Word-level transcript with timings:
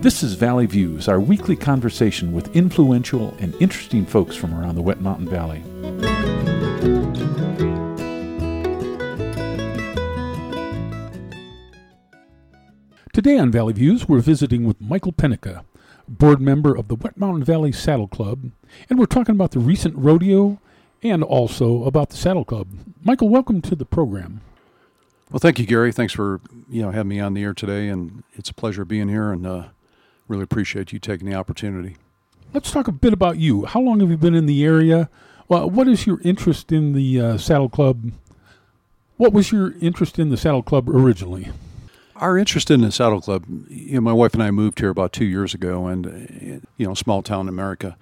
This 0.00 0.22
is 0.22 0.34
Valley 0.34 0.66
Views, 0.66 1.08
our 1.08 1.18
weekly 1.18 1.56
conversation 1.56 2.32
with 2.32 2.54
influential 2.54 3.34
and 3.40 3.52
interesting 3.56 4.06
folks 4.06 4.36
from 4.36 4.54
around 4.54 4.76
the 4.76 4.80
Wet 4.80 5.00
Mountain 5.00 5.28
Valley. 5.28 5.60
Today 13.12 13.38
on 13.38 13.50
Valley 13.50 13.72
Views, 13.72 14.08
we're 14.08 14.20
visiting 14.20 14.64
with 14.64 14.80
Michael 14.80 15.12
Pennica, 15.12 15.64
board 16.06 16.40
member 16.40 16.76
of 16.76 16.86
the 16.86 16.94
Wet 16.94 17.16
Mountain 17.16 17.42
Valley 17.42 17.72
Saddle 17.72 18.06
Club, 18.06 18.52
and 18.88 19.00
we're 19.00 19.06
talking 19.06 19.34
about 19.34 19.50
the 19.50 19.58
recent 19.58 19.96
rodeo 19.96 20.60
and 21.02 21.24
also 21.24 21.82
about 21.82 22.10
the 22.10 22.16
Saddle 22.16 22.44
Club. 22.44 22.68
Michael, 23.02 23.30
welcome 23.30 23.60
to 23.62 23.74
the 23.74 23.84
program. 23.84 24.42
Well, 25.32 25.40
thank 25.40 25.58
you, 25.58 25.66
Gary. 25.66 25.90
Thanks 25.90 26.12
for 26.12 26.40
you 26.70 26.82
know 26.82 26.92
having 26.92 27.08
me 27.08 27.18
on 27.18 27.34
the 27.34 27.42
air 27.42 27.52
today, 27.52 27.88
and 27.88 28.22
it's 28.34 28.48
a 28.48 28.54
pleasure 28.54 28.84
being 28.84 29.08
here, 29.08 29.32
and 29.32 29.44
uh, 29.44 29.64
really 30.28 30.42
appreciate 30.42 30.92
you 30.92 30.98
taking 30.98 31.28
the 31.28 31.34
opportunity. 31.34 31.96
Let's 32.54 32.70
talk 32.70 32.88
a 32.88 32.92
bit 32.92 33.12
about 33.12 33.38
you. 33.38 33.66
How 33.66 33.80
long 33.80 34.00
have 34.00 34.10
you 34.10 34.16
been 34.16 34.34
in 34.34 34.46
the 34.46 34.64
area? 34.64 35.10
Well, 35.48 35.68
what 35.68 35.88
is 35.88 36.06
your 36.06 36.20
interest 36.22 36.72
in 36.72 36.92
the 36.92 37.20
uh, 37.20 37.38
Saddle 37.38 37.68
Club? 37.68 38.12
What 39.16 39.32
was 39.32 39.50
your 39.50 39.74
interest 39.80 40.18
in 40.18 40.30
the 40.30 40.36
Saddle 40.36 40.62
Club 40.62 40.88
originally? 40.88 41.48
Our 42.16 42.36
interest 42.36 42.70
in 42.70 42.80
the 42.80 42.92
Saddle 42.92 43.20
Club, 43.20 43.44
you 43.68 43.94
know, 43.94 44.00
my 44.00 44.12
wife 44.12 44.34
and 44.34 44.42
I 44.42 44.50
moved 44.50 44.80
here 44.80 44.90
about 44.90 45.12
two 45.12 45.24
years 45.24 45.54
ago, 45.54 45.86
and 45.86 46.62
you 46.76 46.86
know, 46.86 46.94
small 46.94 47.22
town 47.22 47.48
America. 47.48 47.96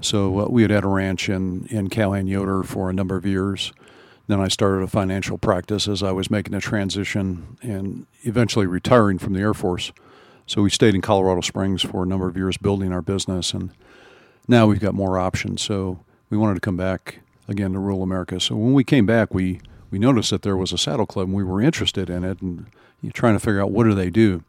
So 0.00 0.40
uh, 0.40 0.46
we 0.48 0.62
had 0.62 0.70
had 0.70 0.84
a 0.84 0.88
ranch 0.88 1.28
in 1.28 1.66
in 1.66 1.88
Calhan 1.88 2.28
Yoder 2.28 2.62
for 2.62 2.90
a 2.90 2.92
number 2.92 3.16
of 3.16 3.26
years. 3.26 3.72
Then 4.26 4.40
I 4.40 4.48
started 4.48 4.82
a 4.82 4.88
financial 4.88 5.38
practice 5.38 5.88
as 5.88 6.02
I 6.02 6.12
was 6.12 6.30
making 6.30 6.54
a 6.54 6.60
transition 6.60 7.56
and 7.62 8.06
eventually 8.22 8.66
retiring 8.66 9.18
from 9.18 9.32
the 9.32 9.40
Air 9.40 9.54
Force. 9.54 9.90
So 10.48 10.62
we 10.62 10.70
stayed 10.70 10.94
in 10.94 11.02
Colorado 11.02 11.42
Springs 11.42 11.82
for 11.82 12.02
a 12.02 12.06
number 12.06 12.26
of 12.26 12.34
years 12.34 12.56
building 12.56 12.90
our 12.90 13.02
business, 13.02 13.52
and 13.52 13.70
now 14.48 14.66
we've 14.66 14.80
got 14.80 14.94
more 14.94 15.18
options. 15.18 15.60
So 15.60 16.00
we 16.30 16.38
wanted 16.38 16.54
to 16.54 16.60
come 16.60 16.76
back 16.76 17.20
again 17.46 17.74
to 17.74 17.78
rural 17.78 18.02
America. 18.02 18.40
So 18.40 18.56
when 18.56 18.72
we 18.72 18.82
came 18.82 19.04
back, 19.04 19.34
we 19.34 19.60
we 19.90 19.98
noticed 19.98 20.30
that 20.30 20.40
there 20.40 20.56
was 20.56 20.72
a 20.72 20.78
saddle 20.78 21.04
club, 21.04 21.28
and 21.28 21.36
we 21.36 21.44
were 21.44 21.60
interested 21.60 22.08
in 22.08 22.24
it, 22.24 22.40
and 22.40 22.66
you 23.02 23.08
know, 23.08 23.12
trying 23.12 23.34
to 23.34 23.40
figure 23.40 23.60
out 23.60 23.70
what 23.70 23.84
do 23.84 23.94
they 23.94 24.08
do. 24.08 24.42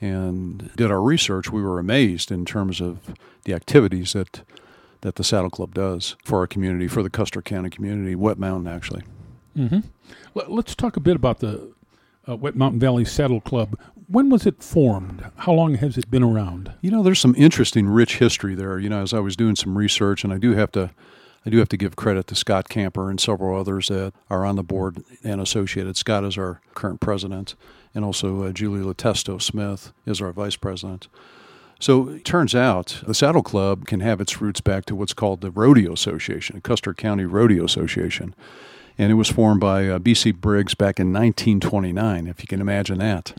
And 0.00 0.70
did 0.76 0.90
our 0.90 1.02
research. 1.02 1.50
We 1.52 1.62
were 1.62 1.78
amazed 1.78 2.32
in 2.32 2.44
terms 2.44 2.80
of 2.80 2.98
the 3.44 3.52
activities 3.52 4.12
that 4.12 4.42
that 5.00 5.16
the 5.16 5.24
Saddle 5.24 5.50
Club 5.50 5.74
does 5.74 6.14
for 6.24 6.38
our 6.38 6.46
community, 6.46 6.86
for 6.86 7.02
the 7.02 7.10
Custer 7.10 7.42
County 7.42 7.68
community, 7.68 8.14
Wet 8.14 8.38
Mountain 8.38 8.72
actually. 8.72 9.02
Mm-hmm. 9.56 9.80
Let's 10.34 10.76
talk 10.76 10.96
a 10.96 11.00
bit 11.00 11.16
about 11.16 11.40
the 11.40 11.72
uh, 12.28 12.36
Wet 12.36 12.54
Mountain 12.56 12.80
Valley 12.80 13.04
Saddle 13.04 13.40
Club. 13.40 13.78
When 14.12 14.28
was 14.28 14.44
it 14.44 14.62
formed? 14.62 15.24
How 15.36 15.52
long 15.52 15.76
has 15.76 15.96
it 15.96 16.10
been 16.10 16.22
around? 16.22 16.74
You 16.82 16.90
know, 16.90 17.02
there's 17.02 17.18
some 17.18 17.34
interesting, 17.34 17.88
rich 17.88 18.18
history 18.18 18.54
there. 18.54 18.78
You 18.78 18.90
know, 18.90 19.00
as 19.00 19.14
I 19.14 19.20
was 19.20 19.36
doing 19.36 19.56
some 19.56 19.78
research, 19.78 20.22
and 20.22 20.34
I 20.34 20.36
do 20.36 20.52
have 20.52 20.70
to, 20.72 20.90
I 21.46 21.48
do 21.48 21.56
have 21.56 21.70
to 21.70 21.78
give 21.78 21.96
credit 21.96 22.26
to 22.26 22.34
Scott 22.34 22.68
Camper 22.68 23.08
and 23.08 23.18
several 23.18 23.58
others 23.58 23.88
that 23.88 24.12
are 24.28 24.44
on 24.44 24.56
the 24.56 24.62
board 24.62 25.02
and 25.24 25.40
associated. 25.40 25.96
Scott 25.96 26.24
is 26.24 26.36
our 26.36 26.60
current 26.74 27.00
president, 27.00 27.54
and 27.94 28.04
also 28.04 28.42
uh, 28.42 28.52
Julie 28.52 28.84
Latesto 28.84 29.40
Smith 29.40 29.94
is 30.04 30.20
our 30.20 30.30
vice 30.30 30.56
president. 30.56 31.08
So 31.80 32.10
it 32.10 32.26
turns 32.26 32.54
out 32.54 33.00
the 33.06 33.14
Saddle 33.14 33.42
Club 33.42 33.86
can 33.86 34.00
have 34.00 34.20
its 34.20 34.42
roots 34.42 34.60
back 34.60 34.84
to 34.86 34.94
what's 34.94 35.14
called 35.14 35.40
the 35.40 35.50
Rodeo 35.50 35.94
Association, 35.94 36.60
Custer 36.60 36.92
County 36.92 37.24
Rodeo 37.24 37.64
Association. 37.64 38.34
And 38.98 39.10
it 39.10 39.14
was 39.14 39.30
formed 39.30 39.60
by 39.60 39.88
uh, 39.88 39.98
B.C. 39.98 40.32
Briggs 40.32 40.74
back 40.74 41.00
in 41.00 41.14
1929, 41.14 42.26
if 42.26 42.42
you 42.42 42.46
can 42.46 42.60
imagine 42.60 42.98
that. 42.98 43.32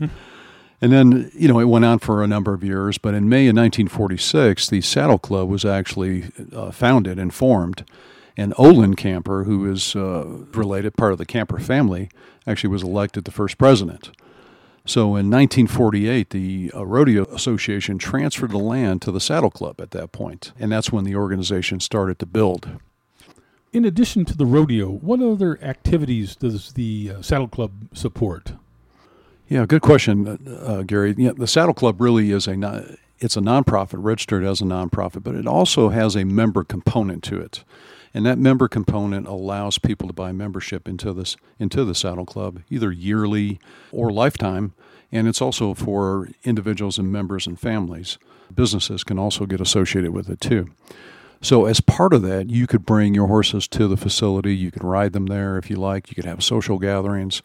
And 0.80 0.92
then, 0.92 1.30
you 1.34 1.48
know, 1.48 1.58
it 1.60 1.64
went 1.64 1.84
on 1.84 1.98
for 1.98 2.22
a 2.22 2.26
number 2.26 2.52
of 2.52 2.64
years, 2.64 2.98
but 2.98 3.14
in 3.14 3.28
May 3.28 3.46
of 3.46 3.56
1946, 3.56 4.68
the 4.68 4.80
Saddle 4.80 5.18
Club 5.18 5.48
was 5.48 5.64
actually 5.64 6.30
uh, 6.52 6.70
founded 6.70 7.18
and 7.18 7.32
formed. 7.32 7.84
And 8.36 8.52
Olin 8.58 8.94
Camper, 8.94 9.44
who 9.44 9.70
is 9.70 9.94
uh, 9.94 10.24
related, 10.52 10.96
part 10.96 11.12
of 11.12 11.18
the 11.18 11.26
Camper 11.26 11.60
family, 11.60 12.10
actually 12.46 12.70
was 12.70 12.82
elected 12.82 13.24
the 13.24 13.30
first 13.30 13.58
president. 13.58 14.10
So 14.86 15.16
in 15.16 15.30
1948, 15.30 16.30
the 16.30 16.70
uh, 16.74 16.84
Rodeo 16.84 17.24
Association 17.26 17.96
transferred 17.96 18.50
the 18.50 18.58
land 18.58 19.00
to 19.02 19.12
the 19.12 19.20
Saddle 19.20 19.50
Club 19.50 19.80
at 19.80 19.92
that 19.92 20.12
point, 20.12 20.52
and 20.58 20.70
that's 20.70 20.92
when 20.92 21.04
the 21.04 21.16
organization 21.16 21.80
started 21.80 22.18
to 22.18 22.26
build. 22.26 22.68
In 23.72 23.84
addition 23.84 24.24
to 24.26 24.36
the 24.36 24.46
rodeo, 24.46 24.88
what 24.90 25.20
other 25.20 25.58
activities 25.62 26.36
does 26.36 26.74
the 26.74 27.12
uh, 27.16 27.22
Saddle 27.22 27.48
Club 27.48 27.88
support? 27.94 28.53
Yeah, 29.54 29.66
good 29.66 29.82
question, 29.82 30.26
uh, 30.26 30.50
uh 30.50 30.82
Gary. 30.82 31.12
The 31.12 31.46
Saddle 31.46 31.74
Club 31.74 32.00
really 32.00 32.32
is 32.32 32.48
a 32.48 32.56
non, 32.56 32.96
it's 33.20 33.36
a 33.36 33.40
nonprofit, 33.40 34.02
registered 34.02 34.42
as 34.42 34.60
a 34.60 34.64
nonprofit, 34.64 35.22
but 35.22 35.36
it 35.36 35.46
also 35.46 35.90
has 35.90 36.16
a 36.16 36.24
member 36.24 36.64
component 36.64 37.22
to 37.22 37.40
it. 37.40 37.62
And 38.12 38.26
that 38.26 38.36
member 38.36 38.66
component 38.66 39.28
allows 39.28 39.78
people 39.78 40.08
to 40.08 40.12
buy 40.12 40.32
membership 40.32 40.88
into 40.88 41.12
this 41.12 41.36
into 41.60 41.84
the 41.84 41.94
Saddle 41.94 42.26
Club 42.26 42.62
either 42.68 42.90
yearly 42.90 43.60
or 43.92 44.10
lifetime, 44.10 44.74
and 45.12 45.28
it's 45.28 45.40
also 45.40 45.72
for 45.72 46.30
individuals 46.42 46.98
and 46.98 47.12
members 47.12 47.46
and 47.46 47.56
families. 47.56 48.18
Businesses 48.52 49.04
can 49.04 49.20
also 49.20 49.46
get 49.46 49.60
associated 49.60 50.10
with 50.10 50.28
it 50.28 50.40
too. 50.40 50.68
So, 51.44 51.66
as 51.66 51.82
part 51.82 52.14
of 52.14 52.22
that, 52.22 52.48
you 52.48 52.66
could 52.66 52.86
bring 52.86 53.14
your 53.14 53.26
horses 53.26 53.68
to 53.68 53.86
the 53.86 53.98
facility. 53.98 54.56
You 54.56 54.70
could 54.70 54.82
ride 54.82 55.12
them 55.12 55.26
there 55.26 55.58
if 55.58 55.68
you 55.68 55.76
like. 55.76 56.08
You 56.08 56.14
could 56.14 56.24
have 56.24 56.42
social 56.42 56.78
gatherings. 56.78 57.42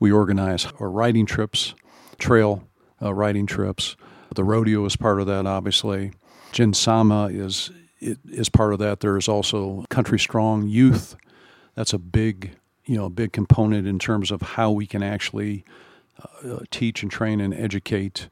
We 0.00 0.10
organize 0.10 0.66
our 0.80 0.90
riding 0.90 1.26
trips, 1.26 1.74
trail 2.18 2.66
uh, 3.02 3.12
riding 3.12 3.44
trips. 3.44 3.94
The 4.34 4.42
rodeo 4.42 4.86
is 4.86 4.96
part 4.96 5.20
of 5.20 5.26
that, 5.26 5.44
obviously. 5.44 6.12
Gymkhana 6.52 7.26
is 7.26 7.70
is 8.00 8.48
part 8.48 8.72
of 8.72 8.78
that. 8.78 9.00
There 9.00 9.18
is 9.18 9.28
also 9.28 9.84
Country 9.90 10.18
Strong 10.18 10.68
Youth. 10.68 11.14
That's 11.74 11.92
a 11.92 11.98
big, 11.98 12.56
you 12.86 12.96
know, 12.96 13.10
big 13.10 13.34
component 13.34 13.86
in 13.86 13.98
terms 13.98 14.30
of 14.30 14.40
how 14.40 14.70
we 14.70 14.86
can 14.86 15.02
actually 15.02 15.62
uh, 16.42 16.60
teach 16.70 17.02
and 17.02 17.12
train 17.12 17.38
and 17.38 17.52
educate, 17.52 18.30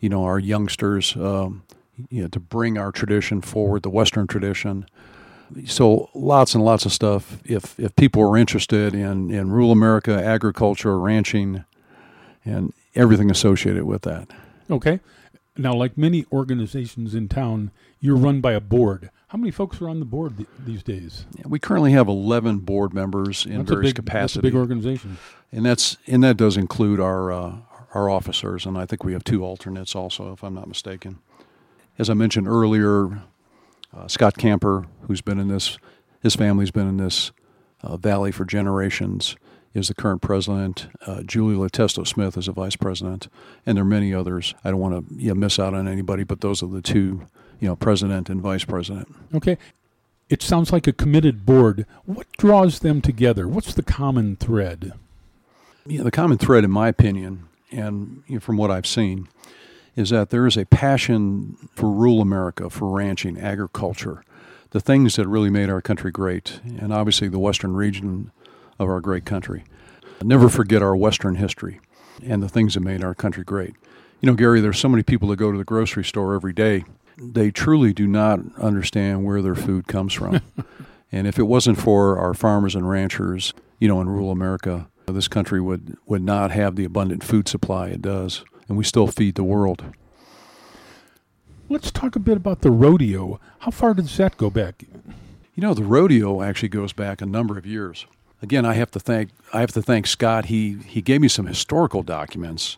you 0.00 0.08
know, 0.08 0.24
our 0.24 0.38
youngsters, 0.38 1.14
um, 1.16 1.62
you 2.10 2.22
know, 2.22 2.28
to 2.28 2.40
bring 2.40 2.78
our 2.78 2.92
tradition 2.92 3.40
forward, 3.40 3.82
the 3.82 3.90
Western 3.90 4.26
tradition. 4.26 4.86
So 5.66 6.08
lots 6.14 6.54
and 6.54 6.64
lots 6.64 6.86
of 6.86 6.92
stuff. 6.92 7.38
If 7.44 7.78
if 7.78 7.94
people 7.96 8.22
are 8.22 8.36
interested 8.36 8.94
in 8.94 9.30
in 9.30 9.50
rural 9.50 9.70
America, 9.70 10.12
agriculture, 10.12 10.98
ranching, 10.98 11.64
and 12.44 12.72
everything 12.94 13.30
associated 13.30 13.84
with 13.84 14.02
that. 14.02 14.28
Okay. 14.70 15.00
Now, 15.56 15.74
like 15.74 15.98
many 15.98 16.24
organizations 16.32 17.14
in 17.14 17.28
town, 17.28 17.72
you're 18.00 18.16
run 18.16 18.40
by 18.40 18.52
a 18.52 18.60
board. 18.60 19.10
How 19.28 19.38
many 19.38 19.50
folks 19.50 19.80
are 19.82 19.88
on 19.88 19.98
the 19.98 20.06
board 20.06 20.38
th- 20.38 20.48
these 20.58 20.82
days? 20.82 21.26
Yeah, 21.36 21.44
we 21.46 21.58
currently 21.58 21.92
have 21.92 22.08
11 22.08 22.60
board 22.60 22.94
members 22.94 23.44
in 23.44 23.58
that's 23.58 23.70
various 23.70 23.92
capacities. 23.92 24.34
That's 24.34 24.36
a 24.36 24.42
big 24.42 24.54
organization, 24.54 25.18
and 25.50 25.64
that's 25.64 25.98
and 26.06 26.22
that 26.24 26.38
does 26.38 26.56
include 26.56 27.00
our 27.00 27.30
uh, 27.30 27.56
our 27.94 28.08
officers, 28.08 28.64
and 28.66 28.78
I 28.78 28.86
think 28.86 29.04
we 29.04 29.12
have 29.12 29.24
two 29.24 29.44
alternates 29.44 29.94
also, 29.94 30.32
if 30.32 30.42
I'm 30.42 30.54
not 30.54 30.68
mistaken. 30.68 31.18
As 31.98 32.08
I 32.08 32.14
mentioned 32.14 32.48
earlier, 32.48 33.22
uh, 33.94 34.08
Scott 34.08 34.38
Camper, 34.38 34.86
who's 35.02 35.20
been 35.20 35.38
in 35.38 35.48
this, 35.48 35.78
his 36.22 36.34
family's 36.34 36.70
been 36.70 36.88
in 36.88 36.96
this 36.96 37.32
uh, 37.82 37.96
valley 37.96 38.32
for 38.32 38.44
generations 38.44 39.36
is 39.74 39.88
the 39.88 39.94
current 39.94 40.20
president. 40.20 40.88
Uh, 41.06 41.22
Julie 41.22 41.56
Letesto 41.56 42.06
Smith 42.06 42.36
is 42.36 42.48
a 42.48 42.52
vice 42.52 42.76
president, 42.76 43.28
and 43.64 43.76
there 43.76 43.82
are 43.82 43.86
many 43.86 44.12
others. 44.12 44.54
I 44.64 44.70
don't 44.70 44.80
want 44.80 45.08
to 45.08 45.14
you 45.14 45.28
know, 45.28 45.34
miss 45.34 45.58
out 45.58 45.74
on 45.74 45.88
anybody, 45.88 46.24
but 46.24 46.40
those 46.40 46.62
are 46.62 46.66
the 46.66 46.82
two, 46.82 47.26
you 47.58 47.68
know, 47.68 47.76
president 47.76 48.28
and 48.28 48.40
vice 48.40 48.64
president. 48.64 49.14
Okay. 49.34 49.56
It 50.28 50.42
sounds 50.42 50.72
like 50.72 50.86
a 50.86 50.92
committed 50.92 51.44
board. 51.44 51.86
What 52.04 52.26
draws 52.38 52.80
them 52.80 53.02
together? 53.02 53.46
What's 53.46 53.74
the 53.74 53.82
common 53.82 54.36
thread? 54.36 54.92
Yeah, 55.86 56.02
the 56.02 56.10
common 56.10 56.38
thread, 56.38 56.64
in 56.64 56.70
my 56.70 56.88
opinion, 56.88 57.48
and 57.70 58.22
you 58.26 58.34
know, 58.34 58.40
from 58.40 58.56
what 58.56 58.70
I've 58.70 58.86
seen, 58.86 59.28
is 59.96 60.10
that 60.10 60.30
there 60.30 60.46
is 60.46 60.56
a 60.56 60.66
passion 60.66 61.56
for 61.74 61.90
rural 61.90 62.20
America, 62.20 62.70
for 62.70 62.88
ranching, 62.88 63.38
agriculture, 63.38 64.24
the 64.70 64.80
things 64.80 65.16
that 65.16 65.28
really 65.28 65.50
made 65.50 65.68
our 65.68 65.82
country 65.82 66.10
great. 66.10 66.60
And 66.64 66.92
obviously, 66.92 67.28
the 67.28 67.38
western 67.38 67.74
region 67.74 68.30
of 68.78 68.88
our 68.88 69.00
great 69.00 69.24
country. 69.24 69.64
Never 70.22 70.48
forget 70.48 70.82
our 70.82 70.96
Western 70.96 71.36
history 71.36 71.80
and 72.22 72.42
the 72.42 72.48
things 72.48 72.74
that 72.74 72.80
made 72.80 73.02
our 73.02 73.14
country 73.14 73.44
great. 73.44 73.74
You 74.20 74.28
know, 74.28 74.34
Gary, 74.34 74.60
there's 74.60 74.78
so 74.78 74.88
many 74.88 75.02
people 75.02 75.28
that 75.28 75.36
go 75.36 75.50
to 75.50 75.58
the 75.58 75.64
grocery 75.64 76.04
store 76.04 76.34
every 76.34 76.52
day. 76.52 76.84
They 77.18 77.50
truly 77.50 77.92
do 77.92 78.06
not 78.06 78.40
understand 78.56 79.24
where 79.24 79.42
their 79.42 79.54
food 79.54 79.88
comes 79.88 80.12
from. 80.12 80.40
and 81.12 81.26
if 81.26 81.38
it 81.38 81.44
wasn't 81.44 81.78
for 81.78 82.18
our 82.18 82.34
farmers 82.34 82.74
and 82.74 82.88
ranchers, 82.88 83.52
you 83.78 83.88
know, 83.88 84.00
in 84.00 84.08
rural 84.08 84.30
America, 84.30 84.88
this 85.06 85.28
country 85.28 85.60
would, 85.60 85.96
would 86.06 86.22
not 86.22 86.52
have 86.52 86.76
the 86.76 86.84
abundant 86.84 87.24
food 87.24 87.48
supply 87.48 87.88
it 87.88 88.00
does. 88.00 88.44
And 88.72 88.78
we 88.78 88.84
still 88.84 89.06
feed 89.06 89.34
the 89.34 89.44
world. 89.44 89.84
Let's 91.68 91.90
talk 91.90 92.16
a 92.16 92.18
bit 92.18 92.36
about 92.36 92.62
the 92.62 92.70
rodeo. 92.70 93.38
How 93.60 93.70
far 93.70 93.94
does 93.94 94.16
that 94.16 94.36
go 94.36 94.50
back? 94.50 94.82
You 95.54 95.60
know, 95.60 95.74
the 95.74 95.84
rodeo 95.84 96.42
actually 96.42 96.70
goes 96.70 96.92
back 96.92 97.20
a 97.20 97.26
number 97.26 97.56
of 97.56 97.66
years 97.66 98.06
again, 98.42 98.66
I 98.66 98.74
have 98.74 98.90
to 98.90 99.00
thank 99.00 99.30
I 99.52 99.60
have 99.60 99.72
to 99.72 99.82
thank 99.82 100.06
Scott. 100.06 100.46
He 100.46 100.78
he 100.84 101.00
gave 101.00 101.20
me 101.20 101.28
some 101.28 101.46
historical 101.46 102.02
documents 102.02 102.76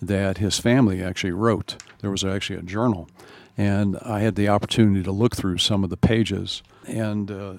that 0.00 0.38
his 0.38 0.58
family 0.58 1.02
actually 1.02 1.32
wrote. 1.32 1.76
there 2.00 2.10
was 2.10 2.24
actually 2.24 2.58
a 2.58 2.62
journal, 2.62 3.08
and 3.56 3.96
I 4.02 4.20
had 4.20 4.34
the 4.34 4.48
opportunity 4.48 5.04
to 5.04 5.12
look 5.12 5.36
through 5.36 5.58
some 5.58 5.84
of 5.84 5.90
the 5.90 5.96
pages, 5.96 6.62
and 6.86 7.30
uh, 7.30 7.54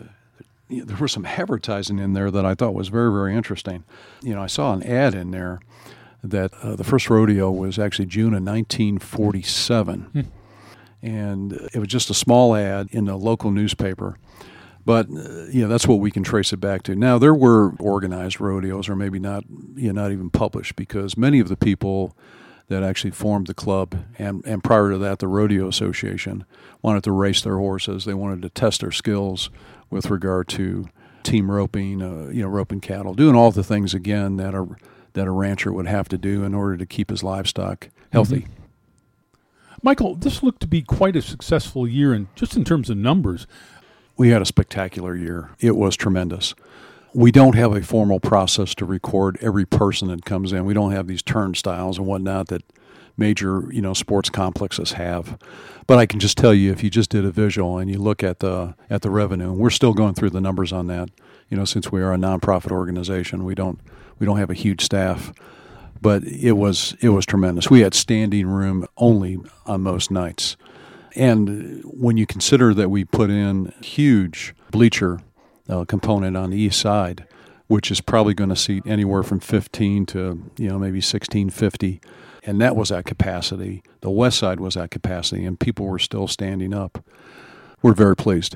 there 0.69 0.97
was 0.97 1.13
some 1.13 1.25
advertising 1.25 1.99
in 1.99 2.11
there 2.11 2.29
that 2.31 2.45
I 2.45 2.55
thought 2.55 2.73
was 2.73 2.89
very, 2.89 3.11
very 3.11 3.33
interesting. 3.33 3.85
You 4.21 4.35
know, 4.35 4.41
I 4.41 4.47
saw 4.47 4.73
an 4.73 4.83
ad 4.83 5.13
in 5.13 5.31
there 5.31 5.61
that 6.23 6.53
uh, 6.61 6.75
the 6.75 6.83
first 6.83 7.09
rodeo 7.09 7.51
was 7.51 7.77
actually 7.77 8.05
June 8.05 8.33
of 8.33 8.43
1947. 8.43 10.01
Hmm. 10.01 10.21
And 11.01 11.53
it 11.73 11.79
was 11.79 11.89
just 11.89 12.09
a 12.09 12.13
small 12.13 12.55
ad 12.55 12.87
in 12.91 13.09
a 13.09 13.17
local 13.17 13.51
newspaper. 13.51 14.17
But 14.85 15.07
uh, 15.09 15.45
you 15.45 15.61
know 15.61 15.67
that's 15.67 15.87
what 15.87 15.99
we 15.99 16.11
can 16.11 16.23
trace 16.23 16.51
it 16.53 16.57
back 16.57 16.83
to. 16.83 16.95
Now 16.95 17.17
there 17.17 17.33
were 17.33 17.73
organized 17.79 18.41
rodeos, 18.41 18.89
or 18.89 18.95
maybe 18.95 19.19
not, 19.19 19.43
you 19.75 19.91
know, 19.91 20.01
not 20.01 20.11
even 20.11 20.29
published, 20.29 20.75
because 20.75 21.17
many 21.17 21.39
of 21.39 21.47
the 21.47 21.55
people 21.55 22.15
that 22.67 22.83
actually 22.83 23.11
formed 23.11 23.47
the 23.47 23.53
club 23.53 24.05
and, 24.17 24.43
and 24.45 24.63
prior 24.63 24.91
to 24.91 24.97
that 24.97 25.19
the 25.19 25.27
rodeo 25.27 25.67
association 25.67 26.45
wanted 26.81 27.03
to 27.03 27.11
race 27.11 27.41
their 27.41 27.57
horses 27.57 28.05
they 28.05 28.13
wanted 28.13 28.41
to 28.41 28.49
test 28.49 28.81
their 28.81 28.91
skills 28.91 29.49
with 29.89 30.09
regard 30.09 30.47
to 30.47 30.87
team 31.23 31.51
roping 31.51 32.01
uh, 32.01 32.29
you 32.31 32.41
know 32.41 32.47
roping 32.47 32.79
cattle 32.79 33.13
doing 33.13 33.35
all 33.35 33.51
the 33.51 33.63
things 33.63 33.93
again 33.93 34.37
that 34.37 34.55
a 34.55 34.65
that 35.13 35.27
a 35.27 35.31
rancher 35.31 35.71
would 35.71 35.87
have 35.87 36.09
to 36.09 36.17
do 36.17 36.43
in 36.43 36.53
order 36.53 36.77
to 36.77 36.85
keep 36.85 37.09
his 37.09 37.23
livestock 37.23 37.89
healthy 38.11 38.41
mm-hmm. 38.41 39.33
michael 39.81 40.15
this 40.15 40.43
looked 40.43 40.61
to 40.61 40.67
be 40.67 40.81
quite 40.81 41.15
a 41.15 41.21
successful 41.21 41.87
year 41.87 42.13
and 42.13 42.27
just 42.35 42.55
in 42.55 42.63
terms 42.63 42.89
of 42.89 42.97
numbers 42.97 43.47
we 44.17 44.29
had 44.29 44.41
a 44.41 44.45
spectacular 44.45 45.15
year 45.15 45.51
it 45.59 45.75
was 45.75 45.95
tremendous 45.95 46.53
we 47.13 47.31
don't 47.31 47.55
have 47.55 47.75
a 47.75 47.81
formal 47.81 48.19
process 48.19 48.73
to 48.75 48.85
record 48.85 49.37
every 49.39 49.65
person 49.65 50.07
that 50.07 50.25
comes 50.25 50.51
in. 50.51 50.65
We 50.65 50.73
don't 50.73 50.91
have 50.91 51.07
these 51.07 51.21
turnstiles 51.21 51.97
and 51.97 52.07
whatnot 52.07 52.47
that 52.47 52.63
major 53.15 53.67
you 53.71 53.81
know 53.81 53.93
sports 53.93 54.29
complexes 54.29 54.93
have. 54.93 55.37
But 55.85 55.99
I 55.99 56.05
can 56.05 56.19
just 56.19 56.37
tell 56.37 56.53
you, 56.53 56.71
if 56.71 56.83
you 56.83 56.89
just 56.89 57.11
did 57.11 57.25
a 57.25 57.31
visual 57.31 57.77
and 57.77 57.89
you 57.89 57.99
look 57.99 58.23
at 58.23 58.39
the 58.39 58.75
at 58.89 59.03
the 59.03 59.11
revenue, 59.11 59.53
we're 59.53 59.69
still 59.69 59.93
going 59.93 60.15
through 60.15 60.31
the 60.31 60.41
numbers 60.41 60.73
on 60.73 60.87
that. 60.87 61.09
You 61.49 61.57
know, 61.57 61.65
since 61.65 61.91
we 61.91 62.01
are 62.01 62.13
a 62.13 62.17
nonprofit 62.17 62.71
organization, 62.71 63.45
we 63.45 63.53
don't 63.53 63.79
we 64.23 64.25
don't 64.25 64.37
have 64.37 64.49
a 64.49 64.53
huge 64.53 64.79
staff, 64.79 65.33
but 65.99 66.23
it 66.23 66.53
was 66.53 66.95
it 67.01 67.09
was 67.09 67.25
tremendous. 67.25 67.69
We 67.69 67.81
had 67.81 67.93
standing 67.93 68.47
room 68.47 68.87
only 68.95 69.37
on 69.65 69.81
most 69.81 70.11
nights, 70.11 70.55
and 71.13 71.81
when 71.83 72.15
you 72.15 72.25
consider 72.25 72.73
that 72.73 72.87
we 72.87 73.03
put 73.03 73.29
in 73.29 73.73
huge 73.81 74.55
bleacher 74.71 75.19
uh, 75.67 75.83
component 75.83 76.37
on 76.37 76.51
the 76.51 76.57
east 76.57 76.79
side, 76.79 77.27
which 77.67 77.91
is 77.91 77.99
probably 77.99 78.33
going 78.33 78.49
to 78.49 78.55
seat 78.55 78.83
anywhere 78.85 79.23
from 79.23 79.41
15 79.41 80.05
to 80.05 80.49
you 80.57 80.69
know 80.69 80.79
maybe 80.79 80.99
1650, 80.99 81.99
and 82.45 82.61
that 82.61 82.77
was 82.77 82.93
at 82.93 83.03
capacity. 83.03 83.83
The 83.99 84.09
west 84.09 84.39
side 84.39 84.61
was 84.61 84.77
at 84.77 84.89
capacity, 84.89 85.43
and 85.43 85.59
people 85.59 85.85
were 85.85 85.99
still 85.99 86.29
standing 86.29 86.73
up. 86.73 87.03
We're 87.81 87.91
very 87.91 88.15
pleased. 88.15 88.55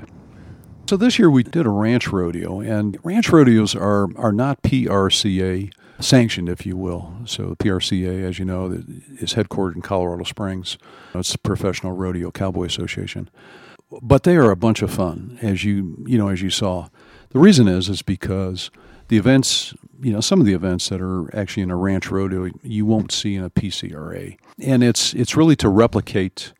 So 0.88 0.96
this 0.96 1.18
year 1.18 1.30
we 1.30 1.42
did 1.42 1.66
a 1.66 1.68
ranch 1.68 2.08
rodeo, 2.08 2.60
and 2.60 2.98
ranch 3.04 3.28
rodeos 3.28 3.74
are 3.74 4.08
are 4.16 4.32
not 4.32 4.62
PRCA 4.62 5.70
sanctioned, 6.00 6.48
if 6.48 6.64
you 6.64 6.78
will. 6.78 7.12
So 7.26 7.54
PRCA, 7.56 8.24
as 8.24 8.38
you 8.38 8.46
know, 8.46 8.82
is 9.20 9.34
headquartered 9.34 9.74
in 9.74 9.82
Colorado 9.82 10.24
Springs. 10.24 10.78
It's 11.14 11.32
the 11.32 11.38
Professional 11.38 11.92
Rodeo 11.92 12.30
Cowboy 12.30 12.64
Association 12.64 13.28
but 14.02 14.22
they 14.22 14.36
are 14.36 14.50
a 14.50 14.56
bunch 14.56 14.80
of 14.80 14.90
fun, 14.90 15.38
as 15.42 15.62
you 15.62 16.02
you 16.06 16.16
know 16.16 16.28
as 16.28 16.40
you 16.40 16.48
saw. 16.48 16.88
The 17.30 17.38
reason 17.38 17.68
is 17.68 17.90
is 17.90 18.00
because 18.00 18.70
the 19.08 19.18
events, 19.18 19.74
you 20.00 20.10
know, 20.12 20.20
some 20.20 20.40
of 20.40 20.46
the 20.46 20.54
events 20.54 20.88
that 20.88 21.02
are 21.02 21.34
actually 21.36 21.64
in 21.64 21.70
a 21.70 21.76
ranch 21.76 22.10
rodeo 22.10 22.50
you 22.62 22.86
won't 22.86 23.12
see 23.12 23.34
in 23.34 23.44
a 23.44 23.50
PCRA, 23.50 24.38
and 24.58 24.82
it's 24.82 25.12
it's 25.12 25.36
really 25.36 25.56
to 25.56 25.68
replicate 25.68 26.54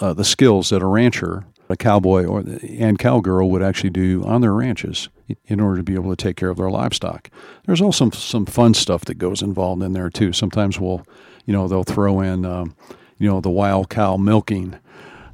uh, 0.00 0.12
the 0.12 0.24
skills 0.24 0.70
that 0.70 0.82
a 0.82 0.86
rancher, 0.86 1.44
a 1.68 1.76
cowboy, 1.76 2.24
or 2.24 2.44
and 2.68 2.98
cowgirl 2.98 3.50
would 3.50 3.62
actually 3.62 3.90
do 3.90 4.22
on 4.24 4.40
their 4.40 4.52
ranches 4.52 5.08
in 5.46 5.60
order 5.60 5.78
to 5.78 5.82
be 5.82 5.94
able 5.94 6.14
to 6.14 6.22
take 6.22 6.36
care 6.36 6.50
of 6.50 6.58
their 6.58 6.70
livestock. 6.70 7.30
There's 7.66 7.80
also 7.80 8.10
some 8.10 8.12
some 8.12 8.46
fun 8.46 8.74
stuff 8.74 9.04
that 9.06 9.14
goes 9.14 9.42
involved 9.42 9.82
in 9.82 9.92
there 9.92 10.10
too. 10.10 10.32
Sometimes 10.32 10.78
we'll, 10.78 11.06
you 11.46 11.52
know, 11.52 11.66
they'll 11.68 11.84
throw 11.84 12.20
in, 12.20 12.44
um, 12.44 12.76
you 13.18 13.28
know, 13.28 13.40
the 13.40 13.50
wild 13.50 13.88
cow 13.88 14.16
milking 14.16 14.78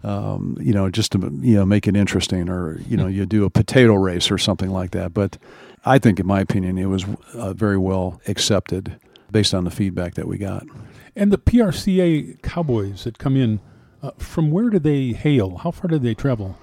um, 0.02 0.56
you 0.60 0.72
know, 0.72 0.90
just 0.90 1.12
to 1.12 1.18
you 1.40 1.56
know 1.56 1.66
make 1.66 1.86
it 1.86 1.96
interesting, 1.96 2.48
or 2.48 2.80
you 2.88 2.96
know, 2.96 3.06
you 3.06 3.26
do 3.26 3.44
a 3.44 3.50
potato 3.50 3.94
race 3.94 4.30
or 4.30 4.38
something 4.38 4.70
like 4.70 4.92
that. 4.92 5.12
But 5.12 5.36
I 5.84 5.98
think, 5.98 6.18
in 6.18 6.26
my 6.26 6.40
opinion, 6.40 6.78
it 6.78 6.86
was 6.86 7.04
uh, 7.34 7.52
very 7.52 7.78
well 7.78 8.20
accepted 8.26 8.98
based 9.30 9.54
on 9.54 9.64
the 9.64 9.70
feedback 9.70 10.14
that 10.14 10.26
we 10.26 10.38
got. 10.38 10.64
And 11.14 11.32
the 11.32 11.38
PRCA 11.38 12.40
cowboys 12.42 13.04
that 13.04 13.18
come 13.18 13.36
in, 13.36 13.60
uh, 14.02 14.10
from 14.18 14.50
where 14.50 14.70
do 14.70 14.78
they 14.78 15.12
hail? 15.12 15.58
How 15.58 15.70
far 15.70 15.88
do 15.88 15.98
they 15.98 16.14
travel? 16.14 16.56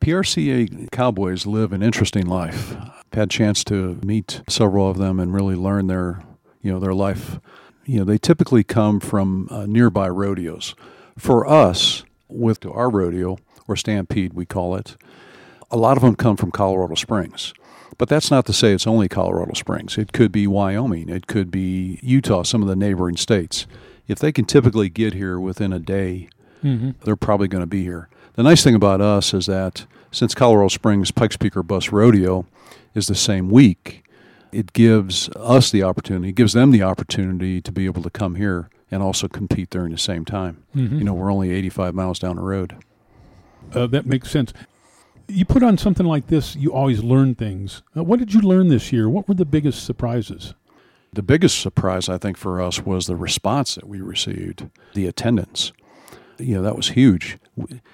PRCA 0.00 0.90
cowboys 0.90 1.46
live 1.46 1.72
an 1.72 1.82
interesting 1.82 2.26
life. 2.26 2.76
I've 2.76 3.12
had 3.12 3.30
chance 3.30 3.64
to 3.64 3.98
meet 4.04 4.42
several 4.48 4.90
of 4.90 4.98
them 4.98 5.18
and 5.18 5.32
really 5.32 5.56
learn 5.56 5.86
their, 5.86 6.22
you 6.60 6.72
know, 6.72 6.78
their 6.78 6.94
life. 6.94 7.38
You 7.86 7.98
know, 7.98 8.04
they 8.04 8.18
typically 8.18 8.64
come 8.64 9.00
from 9.00 9.48
uh, 9.50 9.66
nearby 9.66 10.08
rodeos. 10.08 10.74
For 11.16 11.46
us, 11.46 12.04
with 12.28 12.66
our 12.66 12.90
rodeo, 12.90 13.38
or 13.66 13.76
Stampede, 13.76 14.34
we 14.34 14.44
call 14.44 14.74
it, 14.76 14.96
a 15.70 15.76
lot 15.76 15.96
of 15.96 16.02
them 16.02 16.14
come 16.14 16.36
from 16.36 16.50
Colorado 16.50 16.94
Springs. 16.94 17.54
But 17.96 18.08
that's 18.08 18.30
not 18.30 18.44
to 18.46 18.52
say 18.52 18.72
it's 18.72 18.86
only 18.86 19.08
Colorado 19.08 19.54
Springs. 19.54 19.96
It 19.96 20.12
could 20.12 20.32
be 20.32 20.46
Wyoming. 20.46 21.08
It 21.08 21.26
could 21.26 21.50
be 21.50 21.98
Utah, 22.02 22.42
some 22.42 22.62
of 22.62 22.68
the 22.68 22.76
neighboring 22.76 23.16
states. 23.16 23.66
If 24.06 24.18
they 24.18 24.32
can 24.32 24.44
typically 24.44 24.88
get 24.88 25.14
here 25.14 25.38
within 25.38 25.72
a 25.72 25.78
day, 25.78 26.28
mm-hmm. 26.64 26.90
they're 27.04 27.16
probably 27.16 27.48
going 27.48 27.62
to 27.62 27.66
be 27.66 27.82
here. 27.82 28.08
The 28.34 28.42
nice 28.42 28.64
thing 28.64 28.74
about 28.74 29.00
us 29.00 29.32
is 29.32 29.46
that 29.46 29.86
since 30.10 30.34
Colorado 30.34 30.68
Springs 30.68 31.10
Pikes 31.10 31.36
Peak 31.36 31.56
or 31.56 31.62
Bust 31.62 31.92
Rodeo 31.92 32.46
is 32.94 33.06
the 33.06 33.14
same 33.14 33.50
week, 33.50 34.04
it 34.52 34.72
gives 34.72 35.28
us 35.30 35.70
the 35.70 35.82
opportunity, 35.82 36.30
it 36.30 36.36
gives 36.36 36.52
them 36.52 36.70
the 36.70 36.82
opportunity 36.82 37.60
to 37.60 37.72
be 37.72 37.86
able 37.86 38.02
to 38.02 38.10
come 38.10 38.36
here 38.36 38.68
and 38.90 39.02
also 39.02 39.26
compete 39.26 39.70
during 39.70 39.90
the 39.90 39.98
same 39.98 40.24
time. 40.24 40.62
Mm-hmm. 40.74 40.98
You 40.98 41.04
know, 41.04 41.14
we're 41.14 41.32
only 41.32 41.50
85 41.50 41.94
miles 41.94 42.18
down 42.18 42.36
the 42.36 42.42
road. 42.42 42.76
Uh, 43.72 43.86
that 43.88 44.06
makes 44.06 44.30
sense. 44.30 44.52
You 45.26 45.44
put 45.44 45.62
on 45.62 45.78
something 45.78 46.06
like 46.06 46.28
this, 46.28 46.54
you 46.54 46.72
always 46.72 47.02
learn 47.02 47.34
things. 47.34 47.82
Uh, 47.96 48.04
what 48.04 48.18
did 48.18 48.34
you 48.34 48.40
learn 48.40 48.68
this 48.68 48.92
year? 48.92 49.08
What 49.08 49.26
were 49.26 49.34
the 49.34 49.44
biggest 49.44 49.84
surprises? 49.84 50.54
The 51.12 51.22
biggest 51.22 51.60
surprise, 51.60 52.08
I 52.08 52.18
think, 52.18 52.36
for 52.36 52.60
us 52.60 52.80
was 52.84 53.06
the 53.06 53.16
response 53.16 53.76
that 53.76 53.88
we 53.88 54.00
received, 54.00 54.68
the 54.94 55.06
attendance. 55.06 55.72
You 56.38 56.56
know, 56.56 56.62
that 56.62 56.76
was 56.76 56.90
huge. 56.90 57.38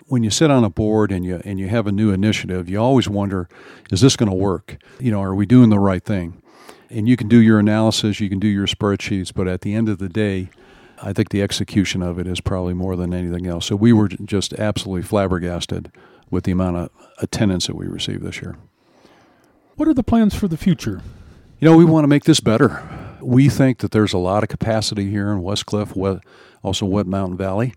When 0.06 0.22
you 0.22 0.30
sit 0.30 0.50
on 0.50 0.64
a 0.64 0.70
board 0.70 1.12
and 1.12 1.24
you 1.24 1.42
and 1.44 1.58
you 1.60 1.68
have 1.68 1.86
a 1.86 1.92
new 1.92 2.10
initiative, 2.10 2.68
you 2.68 2.80
always 2.80 3.08
wonder, 3.08 3.48
is 3.90 4.00
this 4.00 4.16
going 4.16 4.30
to 4.30 4.36
work? 4.36 4.78
You 4.98 5.10
know, 5.10 5.22
are 5.22 5.34
we 5.34 5.46
doing 5.46 5.70
the 5.70 5.78
right 5.78 6.02
thing? 6.02 6.42
And 6.88 7.08
you 7.08 7.16
can 7.16 7.28
do 7.28 7.40
your 7.40 7.58
analysis, 7.58 8.18
you 8.18 8.28
can 8.28 8.38
do 8.38 8.48
your 8.48 8.66
spreadsheets, 8.66 9.32
but 9.32 9.46
at 9.46 9.60
the 9.60 9.74
end 9.74 9.88
of 9.88 9.98
the 9.98 10.08
day, 10.08 10.50
I 11.02 11.12
think 11.12 11.28
the 11.28 11.40
execution 11.40 12.02
of 12.02 12.18
it 12.18 12.26
is 12.26 12.40
probably 12.40 12.74
more 12.74 12.96
than 12.96 13.14
anything 13.14 13.46
else. 13.46 13.66
So 13.66 13.76
we 13.76 13.92
were 13.92 14.08
just 14.08 14.52
absolutely 14.54 15.02
flabbergasted 15.02 15.92
with 16.30 16.44
the 16.44 16.52
amount 16.52 16.76
of 16.76 16.90
attendance 17.18 17.66
that 17.68 17.76
we 17.76 17.86
received 17.86 18.22
this 18.22 18.42
year. 18.42 18.56
What 19.76 19.88
are 19.88 19.94
the 19.94 20.02
plans 20.02 20.34
for 20.34 20.48
the 20.48 20.56
future? 20.56 21.00
You 21.58 21.70
know, 21.70 21.76
we 21.76 21.84
want 21.84 22.04
to 22.04 22.08
make 22.08 22.24
this 22.24 22.40
better. 22.40 22.82
We 23.22 23.48
think 23.48 23.78
that 23.78 23.90
there's 23.90 24.12
a 24.12 24.18
lot 24.18 24.42
of 24.42 24.48
capacity 24.48 25.10
here 25.10 25.30
in 25.32 25.42
Westcliffe, 25.42 25.94
also 26.62 26.86
Wet 26.86 27.06
Mountain 27.06 27.36
Valley. 27.36 27.74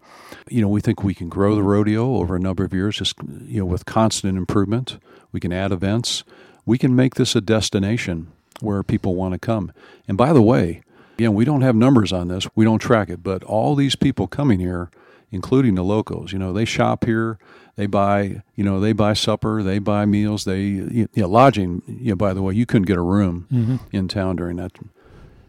You 0.49 0.61
know, 0.61 0.67
we 0.67 0.81
think 0.81 1.03
we 1.03 1.13
can 1.13 1.29
grow 1.29 1.55
the 1.55 1.63
rodeo 1.63 2.17
over 2.17 2.35
a 2.35 2.39
number 2.39 2.63
of 2.63 2.73
years, 2.73 2.97
just 2.97 3.15
you 3.45 3.59
know, 3.59 3.65
with 3.65 3.85
constant 3.85 4.37
improvement. 4.37 4.97
We 5.31 5.39
can 5.39 5.53
add 5.53 5.71
events. 5.71 6.23
We 6.65 6.77
can 6.77 6.95
make 6.95 7.15
this 7.15 7.35
a 7.35 7.41
destination 7.41 8.31
where 8.61 8.83
people 8.83 9.15
want 9.15 9.33
to 9.33 9.39
come. 9.39 9.71
And 10.07 10.17
by 10.17 10.31
the 10.33 10.41
way, 10.41 10.81
Again, 11.17 11.35
we 11.35 11.45
don't 11.45 11.61
have 11.61 11.75
numbers 11.75 12.11
on 12.11 12.27
this. 12.27 12.47
We 12.55 12.65
don't 12.65 12.79
track 12.79 13.09
it, 13.09 13.21
but 13.21 13.43
all 13.43 13.75
these 13.75 13.95
people 13.95 14.27
coming 14.27 14.59
here, 14.59 14.89
including 15.31 15.75
the 15.75 15.83
locals, 15.83 16.33
you 16.33 16.39
know, 16.39 16.53
they 16.53 16.65
shop 16.65 17.05
here. 17.05 17.37
They 17.75 17.87
buy, 17.87 18.43
you 18.55 18.63
know, 18.63 18.79
they 18.79 18.93
buy 18.93 19.13
supper, 19.13 19.63
they 19.63 19.79
buy 19.79 20.05
meals, 20.05 20.45
they 20.45 20.61
you 20.61 21.07
know, 21.15 21.27
lodging. 21.27 21.81
You 21.87 22.11
know, 22.11 22.15
by 22.15 22.33
the 22.33 22.41
way, 22.41 22.53
you 22.53 22.67
couldn't 22.67 22.85
get 22.85 22.97
a 22.97 23.01
room 23.01 23.47
mm-hmm. 23.51 23.77
in 23.91 24.07
town 24.07 24.35
during 24.35 24.57
that, 24.57 24.73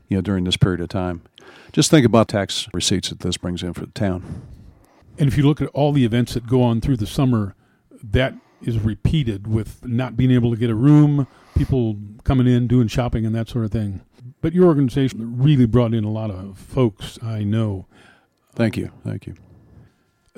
you 0.09 0.17
know, 0.17 0.21
during 0.21 0.45
this 0.45 0.57
period 0.57 0.81
of 0.81 0.89
time. 0.89 1.23
Just 1.73 1.91
think 1.91 2.07
about 2.07 2.29
tax 2.29 2.69
receipts 2.73 3.09
that 3.09 3.21
this 3.21 3.37
brings 3.37 3.63
in 3.63 3.73
for 3.73 3.81
the 3.81 3.93
town. 3.93 4.43
And 5.19 5.29
if 5.29 5.37
you 5.37 5.45
look 5.45 5.61
at 5.61 5.69
all 5.69 5.93
the 5.93 6.05
events 6.05 6.35
that 6.35 6.47
go 6.47 6.63
on 6.63 6.81
through 6.81 6.97
the 6.97 7.07
summer, 7.07 7.55
that 8.03 8.35
is 8.63 8.79
repeated 8.79 9.47
with 9.47 9.85
not 9.85 10.17
being 10.17 10.31
able 10.31 10.51
to 10.51 10.57
get 10.57 10.71
a 10.71 10.75
room, 10.75 11.27
people 11.57 11.97
coming 12.25 12.47
in 12.47 12.67
doing 12.67 12.89
shopping 12.89 13.25
and 13.27 13.35
that 13.35 13.49
sort 13.49 13.65
of 13.65 13.71
thing. 13.71 14.01
But 14.41 14.53
your 14.53 14.67
organization 14.67 15.39
really 15.39 15.67
brought 15.67 15.95
in 15.95 16.05
a 16.05 16.11
lot 16.11 16.31
of 16.31 16.59
folks 16.59 17.19
I 17.23 17.45
know. 17.45 17.87
Thank 18.55 18.77
you. 18.77 18.91
Thank 19.05 19.27
you. 19.27 19.35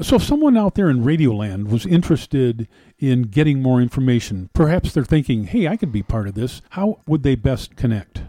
So, 0.03 0.17
if 0.17 0.25
someone 0.25 0.59
out 0.59 0.75
there 0.75 0.91
in 0.91 1.05
Radioland 1.05 1.71
was 1.71 1.87
interested 1.87 2.69
in 2.99 3.23
getting 3.23 3.63
more 3.63 3.81
information, 3.81 4.51
perhaps 4.53 4.93
they're 4.93 5.05
thinking, 5.05 5.45
hey, 5.45 5.69
I 5.69 5.79
could 5.79 5.91
be 5.91 6.03
part 6.03 6.29
of 6.29 6.35
this, 6.35 6.61
how 6.71 7.01
would 7.07 7.23
they 7.23 7.35
best 7.35 7.77
connect? 7.77 8.21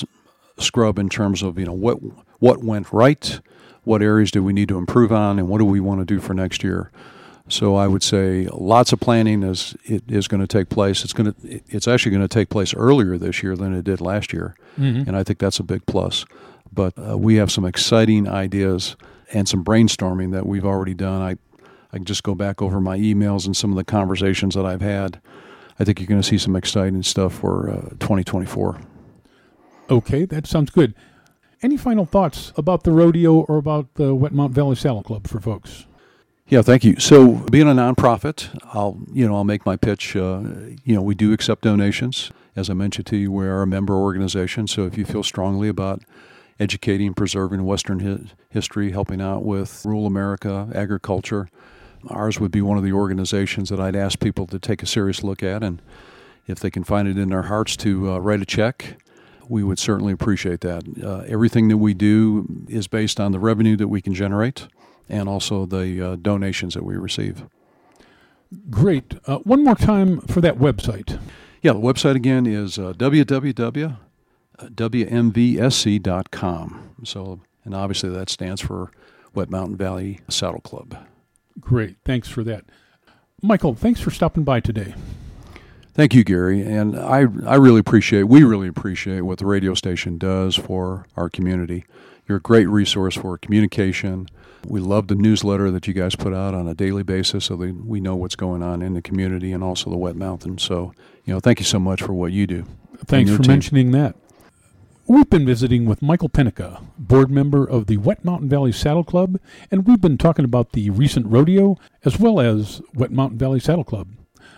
scrub 0.58 0.98
in 0.98 1.10
terms 1.10 1.44
of 1.44 1.60
you 1.60 1.66
know 1.66 1.74
what 1.74 1.98
what 2.40 2.64
went 2.64 2.94
right, 2.94 3.42
what 3.84 4.02
areas 4.02 4.32
do 4.32 4.42
we 4.42 4.54
need 4.54 4.70
to 4.70 4.78
improve 4.78 5.12
on, 5.12 5.38
and 5.38 5.50
what 5.50 5.58
do 5.58 5.66
we 5.66 5.82
want 5.82 6.00
to 6.00 6.06
do 6.06 6.22
for 6.22 6.34
next 6.34 6.64
year. 6.64 6.90
So 7.50 7.76
I 7.76 7.88
would 7.88 8.04
say 8.04 8.48
lots 8.52 8.94
of 8.94 9.00
planning 9.00 9.42
is 9.42 9.76
it 9.84 10.04
is 10.08 10.28
going 10.28 10.42
to 10.42 10.48
take 10.48 10.70
place. 10.70 11.04
It's 11.04 11.14
going 11.14 11.34
to 11.34 11.62
it's 11.68 11.88
actually 11.88 12.12
going 12.12 12.22
to 12.22 12.28
take 12.28 12.50
place 12.50 12.76
earlier 12.76 13.18
this 13.18 13.42
year 13.42 13.56
than 13.56 13.74
it 13.74 13.84
did 13.84 14.00
last 14.00 14.32
year, 14.32 14.56
mm-hmm. 14.78 15.08
and 15.08 15.18
I 15.18 15.24
think 15.24 15.40
that's 15.40 15.60
a 15.60 15.64
big 15.64 15.86
plus. 15.88 16.26
But 16.72 16.94
uh, 16.98 17.18
we 17.18 17.36
have 17.36 17.52
some 17.52 17.66
exciting 17.66 18.28
ideas 18.28 18.96
and 19.34 19.50
some 19.50 19.64
brainstorming 19.64 20.32
that 20.32 20.46
we've 20.46 20.66
already 20.66 20.94
done. 20.94 21.22
I 21.22 21.38
I 21.92 21.98
can 21.98 22.06
just 22.06 22.22
go 22.22 22.36
back 22.36 22.62
over 22.62 22.80
my 22.80 23.00
emails 23.00 23.48
and 23.48 23.58
some 23.58 23.72
of 23.72 23.78
the 23.78 23.84
conversations 23.84 24.54
that 24.54 24.66
I've 24.66 24.82
had. 24.82 25.20
I 25.80 25.86
think 25.86 26.00
you're 26.00 26.08
going 26.08 26.22
to 26.22 26.28
see 26.28 26.38
some 26.38 26.56
exciting 26.56 27.02
stuff 27.02 27.34
for 27.34 27.70
uh, 27.70 27.90
2024. 28.00 28.80
Okay, 29.90 30.26
that 30.26 30.46
sounds 30.46 30.70
good. 30.70 30.94
Any 31.64 31.78
final 31.78 32.06
thoughts 32.06 32.54
about 32.56 32.84
the 32.84 32.92
rodeo 32.92 33.42
or 33.42 33.58
about 33.58 33.96
the 33.96 34.14
Wet 34.14 34.34
Mountain 34.34 34.54
Valley 34.54 34.76
Saddle 34.76 35.02
Club 35.02 35.28
for 35.28 35.40
folks? 35.40 35.88
Yeah, 36.50 36.64
thank 36.64 36.84
you. 36.84 37.00
So, 37.00 37.34
being 37.52 37.68
a 37.68 37.76
nonprofit, 37.76 38.50
I'll 38.74 39.00
you 39.14 39.28
know 39.28 39.36
I'll 39.36 39.44
make 39.44 39.68
my 39.68 39.76
pitch. 39.76 40.16
Uh, 40.16 40.42
you 40.84 40.96
know, 40.96 41.02
we 41.02 41.14
do 41.14 41.32
accept 41.32 41.62
donations. 41.62 42.32
As 42.56 42.72
I 42.72 42.74
mentioned 42.74 43.06
to 43.08 43.18
you, 43.18 43.32
we 43.32 43.46
are 43.46 43.62
a 43.62 43.68
member 43.68 43.94
organization. 43.94 44.68
So, 44.68 44.88
if 44.88 44.98
you 44.98 45.06
feel 45.06 45.22
strongly 45.22 45.70
about 45.70 46.02
educating, 46.60 47.14
preserving 47.14 47.64
Western 47.66 48.00
hi- 48.00 48.32
history, 48.50 48.92
helping 48.92 49.22
out 49.22 49.46
with 49.46 49.86
rural 49.86 50.08
America, 50.08 50.68
agriculture, 50.74 51.50
ours 52.08 52.40
would 52.40 52.52
be 52.52 52.64
one 52.64 52.80
of 52.80 52.84
the 52.84 52.94
organizations 52.94 53.70
that 53.70 53.80
I'd 53.80 53.96
ask 53.96 54.20
people 54.20 54.48
to 54.48 54.58
take 54.58 54.82
a 54.82 54.88
serious 54.88 55.24
look 55.24 55.44
at, 55.44 55.62
and 55.62 55.80
if 56.48 56.60
they 56.60 56.72
can 56.72 56.84
find 56.84 57.08
it 57.08 57.16
in 57.20 57.30
their 57.30 57.44
hearts 57.44 57.78
to 57.78 58.14
uh, 58.14 58.18
write 58.18 58.42
a 58.42 58.46
check, 58.46 59.00
we 59.48 59.64
would 59.64 59.78
certainly 59.78 60.14
appreciate 60.14 60.62
that. 60.62 60.84
Uh, 61.04 61.20
everything 61.28 61.68
that 61.68 61.78
we 61.78 61.94
do 61.94 62.66
is 62.68 62.88
based 62.88 63.20
on 63.20 63.34
the 63.34 63.40
revenue 63.40 63.76
that 63.76 63.88
we 63.88 64.02
can 64.02 64.16
generate 64.16 64.68
and 65.10 65.28
also 65.28 65.66
the 65.66 66.02
uh, 66.02 66.16
donations 66.16 66.76
that 66.76 66.84
we 66.84 66.96
receive. 66.96 67.44
Great. 68.70 69.16
Uh, 69.26 69.40
one 69.40 69.64
more 69.64 69.76
time 69.76 70.22
for 70.22 70.42
that 70.42 70.58
website. 70.58 71.20
Yeah, 71.62 71.74
the 71.74 71.80
website 71.80 72.16
again 72.16 72.46
is 72.46 72.80
uh, 72.80 72.94
www.wmvsc.com. 72.94 73.96
So, 77.04 77.42
and 77.66 77.76
obviously 77.76 78.10
that 78.10 78.30
stands 78.30 78.62
for 78.62 78.92
Wet 79.34 79.50
Mountain 79.50 79.76
Valley 79.78 80.22
Saddle 80.30 80.62
Club. 80.62 80.98
Great. 81.60 81.98
Thanks 82.06 82.28
for 82.28 82.44
that. 82.46 82.64
Michael, 83.42 83.74
thanks 83.76 84.00
for 84.00 84.12
stopping 84.12 84.44
by 84.44 84.60
today. 84.60 84.94
Thank 85.94 86.14
you, 86.14 86.24
Gary. 86.24 86.62
And 86.62 86.98
I, 86.98 87.26
I 87.46 87.56
really 87.56 87.80
appreciate, 87.80 88.24
we 88.24 88.44
really 88.44 88.68
appreciate 88.68 89.22
what 89.22 89.40
the 89.40 89.46
radio 89.46 89.74
station 89.74 90.18
does 90.18 90.56
for 90.56 91.06
our 91.18 91.30
community. 91.30 91.86
You're 92.30 92.38
a 92.38 92.42
great 92.42 92.70
resource 92.70 93.16
for 93.16 93.40
communication. 93.40 94.28
We 94.68 94.82
love 94.82 95.08
the 95.08 95.16
newsletter 95.16 95.72
that 95.72 95.88
you 95.88 95.96
guys 95.96 96.16
put 96.16 96.32
out 96.32 96.54
on 96.54 96.68
a 96.68 96.76
daily 96.76 97.02
basis 97.02 97.46
so 97.46 97.56
that 97.56 97.84
we 97.88 98.00
know 98.00 98.16
what's 98.16 98.36
going 98.36 98.62
on 98.62 98.84
in 98.84 98.94
the 98.94 99.02
community 99.02 99.52
and 99.52 99.64
also 99.64 99.90
the 99.90 99.98
Wet 99.98 100.16
Mountain. 100.16 100.60
So, 100.60 100.94
you 101.26 101.34
know, 101.34 101.40
thank 101.40 101.58
you 101.58 101.66
so 101.66 101.80
much 101.80 102.04
for 102.04 102.14
what 102.14 102.32
you 102.32 102.46
do. 102.46 102.66
Thanks 103.08 103.32
for 103.32 103.42
team. 103.42 103.52
mentioning 103.52 103.92
that. 103.94 104.16
We've 105.08 105.28
been 105.28 105.44
visiting 105.44 105.88
with 105.88 106.04
Michael 106.04 106.30
Pennica, 106.30 106.84
board 107.00 107.32
member 107.32 107.68
of 107.68 107.88
the 107.88 107.98
Wet 107.98 108.24
Mountain 108.24 108.48
Valley 108.48 108.74
Saddle 108.74 109.04
Club, 109.04 109.40
and 109.72 109.88
we've 109.88 110.00
been 110.00 110.20
talking 110.20 110.46
about 110.46 110.74
the 110.74 110.92
recent 110.92 111.26
rodeo 111.26 111.78
as 112.06 112.20
well 112.20 112.40
as 112.40 112.80
Wet 112.94 113.10
Mountain 113.12 113.40
Valley 113.40 113.60
Saddle 113.60 113.84
Club. 113.84 114.08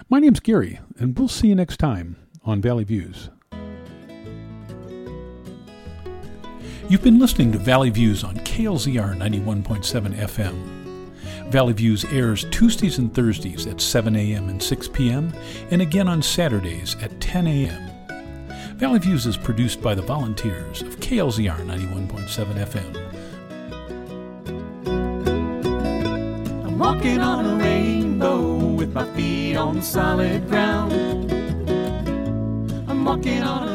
My 0.09 0.19
name's 0.19 0.41
Gary, 0.41 0.81
and 0.99 1.17
we'll 1.17 1.29
see 1.29 1.47
you 1.47 1.55
next 1.55 1.77
time 1.77 2.17
on 2.43 2.59
Valley 2.59 2.83
Views. 2.83 3.29
You've 6.91 7.01
been 7.01 7.19
listening 7.19 7.53
to 7.53 7.57
Valley 7.57 7.89
Views 7.89 8.21
on 8.25 8.35
KLZR 8.35 9.15
91.7 9.15 10.13
FM. 10.13 11.49
Valley 11.49 11.71
Views 11.71 12.03
airs 12.11 12.43
Tuesdays 12.51 12.97
and 12.97 13.13
Thursdays 13.13 13.65
at 13.65 13.79
7 13.79 14.13
a.m. 14.13 14.49
and 14.49 14.61
6 14.61 14.89
p.m., 14.89 15.33
and 15.71 15.81
again 15.81 16.09
on 16.09 16.21
Saturdays 16.21 16.97
at 17.01 17.17
10 17.21 17.47
a.m. 17.47 18.77
Valley 18.77 18.99
Views 18.99 19.25
is 19.25 19.37
produced 19.37 19.81
by 19.81 19.95
the 19.95 20.01
volunteers 20.01 20.81
of 20.81 20.99
KLZR 20.99 21.65
91.7 21.65 22.65
FM. 22.65 22.97
I'm 26.65 26.77
walking 26.77 27.21
on 27.21 27.45
a 27.45 27.55
rainbow 27.63 28.57
with 28.57 28.91
my 28.91 29.05
feet 29.15 29.55
on 29.55 29.81
solid 29.81 30.45
ground. 30.49 30.91
I'm 32.89 33.05
walking 33.05 33.43
on 33.43 33.69
a. 33.69 33.70